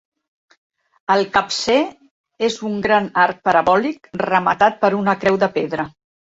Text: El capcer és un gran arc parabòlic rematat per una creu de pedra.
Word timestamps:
El 1.15 1.19
capcer 1.35 1.75
és 2.47 2.55
un 2.69 2.79
gran 2.85 3.11
arc 3.25 3.45
parabòlic 3.49 4.11
rematat 4.25 4.81
per 4.87 4.91
una 5.03 5.17
creu 5.27 5.39
de 5.47 5.53
pedra. 5.61 5.87